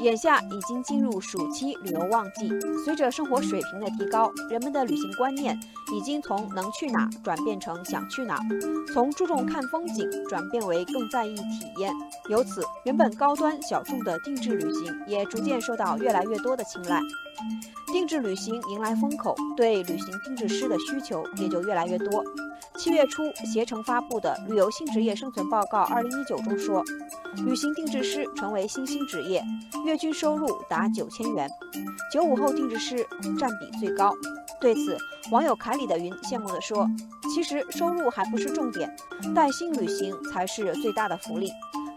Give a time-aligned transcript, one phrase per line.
[0.00, 2.48] 眼下已经进入暑期旅游旺季，
[2.84, 5.58] 随着生活水平的提高，人们的旅行观念
[5.94, 8.40] 已经从能去哪转变成想去哪，
[8.92, 11.92] 从注重看风景转变为更在意体验。
[12.28, 17.00] 由此，原本高端小众的定制旅行也逐渐受到越来越多的青睐。
[17.92, 22.24] 定制旅行迎来风口，对旅行定制师的需求也就越来越多。
[22.76, 26.82] 七月初，携程发布的《旅游新职业生存报告（二零一九）》中说，
[27.44, 29.44] 旅行定制师成为新兴职业，
[29.84, 31.50] 月均收入达九千元，
[32.12, 33.06] 九五后定制师
[33.38, 34.12] 占比最高。
[34.60, 34.96] 对此，
[35.30, 36.88] 网友凯里的云羡慕地说
[37.34, 38.94] ：“其实收入还不是重点，
[39.34, 41.50] 带薪旅行才是最大的福利。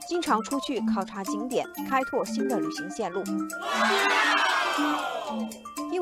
[0.08, 3.24] 经常出去考察景点，开拓新的旅行线路。”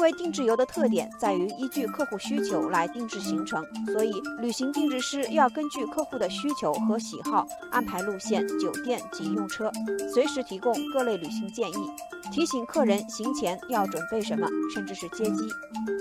[0.03, 9.71] 因为定制游的特点在于依据客户需求来定制行程，所以旅行定制师要根据客户的需求和喜好安排路线、酒店及用车，
[10.13, 11.89] 随时提供各类旅行建议，
[12.33, 14.45] 提醒客人行前要准备什么，
[14.75, 15.47] 甚至是接机。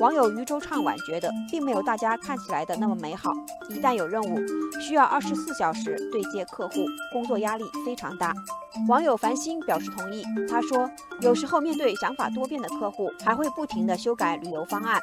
[0.00, 3.31] 网友渔舟唱晚觉得，并没有大家看起来的那么美好。
[3.70, 4.37] 一旦有任务，
[4.81, 8.34] 需要二十四小时对接客户，工作压力非常大。
[8.89, 13.83] 网友繁星表示同意，他说，有时候面对想法多变的客户，还会不停。
[13.83, 15.01] 的修改旅游方案。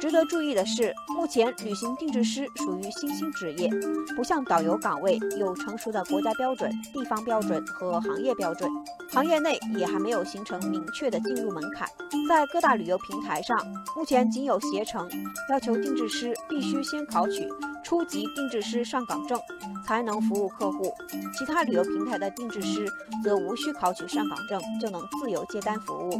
[0.00, 3.70] 值得注意的是，目前旅行定制师属于新兴职业，
[4.16, 8.70] 不像导游岗位有成熟的国家标准、地方标准和行业标准，
[9.12, 11.86] 行业内也还没有形成明确的进入门槛。
[12.26, 13.58] 在各大旅游平台上，
[13.94, 15.06] 目前仅有携程
[15.50, 17.46] 要求定制师必须先考取
[17.84, 19.38] 初级定制师上岗证，
[19.86, 20.94] 才能服务客户；
[21.38, 22.90] 其他旅游平台的定制师
[23.22, 26.12] 则无需考取上岗证就能自由接单服务。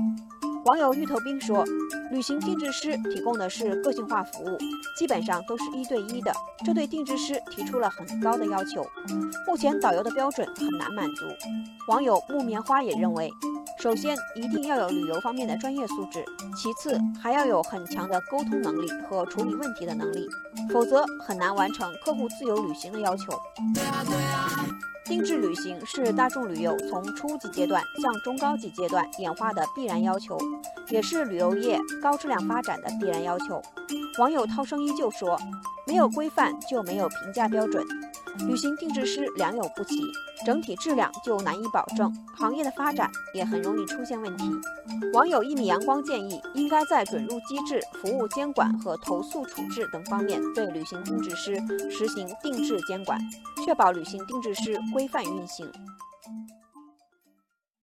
[0.71, 1.65] 网友芋头兵说
[2.13, 4.57] ：“旅行定制师提供的是个性化服务，
[4.97, 6.33] 基本上都是一对一的，
[6.65, 8.87] 这对定制师提出了很高的要求。
[9.49, 11.25] 目前导游的标准很难满足。”
[11.91, 13.29] 网友木棉花也认为，
[13.81, 16.25] 首先一定要有旅游方面的专业素质，
[16.57, 20.29] 其次还要有很强的沟通能力和处理问题的能力，
[20.73, 23.25] 否则很难完成客户自由旅行的要求。
[25.05, 30.39] 定制旅行是大众旅游从初级阶段向中高级阶段演化的必然要求，
[30.89, 33.61] 也是旅游业高质量发展的必然要求。
[34.21, 35.41] 网友涛声依旧说
[35.89, 37.83] ：“没有规范就没有评价标准。”
[38.47, 39.97] 旅行定制师良莠不齐，
[40.45, 44.45] 整体质量就难以保证，行业的发展也很容易出现问题。
[45.15, 51.57] 网友一米阳光建议，应该在准入机制、服务监管和投诉处置等方面对旅行定制师
[51.91, 53.19] 实行定制监管，
[53.65, 55.67] 确保旅行定制师规范运行。